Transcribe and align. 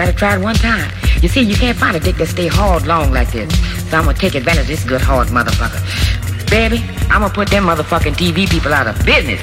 gotta 0.00 0.16
try 0.16 0.34
it 0.34 0.40
one 0.40 0.54
time. 0.54 0.90
You 1.20 1.28
see, 1.28 1.42
you 1.42 1.54
can't 1.54 1.76
find 1.76 1.94
a 1.94 2.00
dick 2.00 2.16
that 2.16 2.28
stay 2.28 2.48
hard 2.48 2.86
long 2.86 3.12
like 3.12 3.30
this. 3.32 3.52
So 3.90 3.98
I'm 3.98 4.08
gonna 4.08 4.16
take 4.16 4.34
advantage 4.34 4.64
of 4.64 4.68
this 4.68 4.84
good 4.84 5.00
hard 5.00 5.28
motherfucker. 5.28 5.80
Baby, 6.48 6.80
I'm 7.12 7.20
gonna 7.20 7.34
put 7.34 7.50
them 7.50 7.64
motherfucking 7.68 8.16
TV 8.16 8.48
people 8.48 8.72
out 8.72 8.86
of 8.88 8.96
business. 9.04 9.40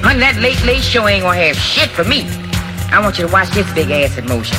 Hun, 0.00 0.18
that 0.20 0.40
late 0.40 0.56
late 0.64 0.80
show 0.80 1.06
ain't 1.06 1.24
gonna 1.24 1.36
have 1.36 1.56
shit 1.56 1.90
for 1.92 2.04
me. 2.04 2.24
I 2.88 3.00
want 3.04 3.18
you 3.18 3.26
to 3.26 3.32
watch 3.32 3.50
this 3.52 3.68
big 3.74 3.90
ass 3.90 4.16
in 4.16 4.24
motion. 4.24 4.56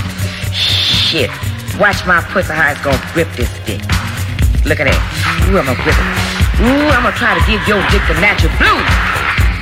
Shit. 0.54 1.34
Watch 1.82 2.06
my 2.06 2.22
pussy 2.30 2.54
how 2.54 2.70
it's 2.70 2.84
gonna 2.86 3.02
grip 3.18 3.30
this 3.34 3.50
dick. 3.66 3.82
Look 4.70 4.78
at 4.78 4.86
that. 4.86 5.02
Ooh, 5.50 5.58
I'm 5.58 5.66
gonna 5.66 5.82
grip 5.82 5.98
it. 5.98 6.10
Ooh, 6.62 6.94
I'm 6.94 7.10
gonna 7.10 7.18
try 7.18 7.34
to 7.34 7.44
give 7.50 7.64
your 7.66 7.82
dick 7.90 8.06
the 8.06 8.14
natural 8.22 8.54
blue. 8.62 8.78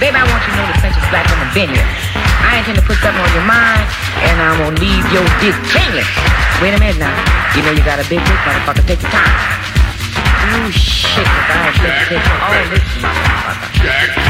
Baby, 0.03 0.19
I 0.19 0.25
want 0.27 0.43
you 0.43 0.51
to 0.51 0.57
know 0.59 0.67
the 0.67 0.77
French 0.83 0.97
is 0.99 1.07
black 1.07 1.25
on 1.31 1.39
the 1.47 1.49
vineyard. 1.55 2.06
I 2.47 2.63
intend 2.63 2.79
to 2.79 2.85
put 2.87 2.95
something 3.03 3.19
on 3.19 3.31
your 3.35 3.43
mind, 3.43 3.83
and 4.23 4.35
I'm 4.39 4.55
gonna 4.63 4.79
leave 4.79 5.03
your 5.11 5.27
dick 5.43 5.55
tingling. 5.67 6.07
Wait 6.63 6.71
a 6.71 6.79
minute 6.79 6.97
now. 6.97 7.11
You 7.55 7.61
know 7.67 7.75
you 7.75 7.83
got 7.83 7.99
a 7.99 8.07
big 8.07 8.23
dick, 8.23 8.39
motherfucker. 8.47 8.87
Take 8.87 9.03
your 9.03 9.11
time. 9.11 9.35
Oh 10.55 10.71
shit. 10.71 11.27
I 11.27 11.67
ain't 11.67 12.07
taking 12.07 12.39
all 12.39 12.63
this, 12.71 12.87
motherfucker. 13.03 13.83
Jack. 13.83 14.26